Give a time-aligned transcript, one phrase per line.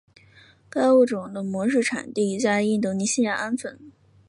[0.67, 3.77] 该物种的模式产地在印度尼西亚安汶。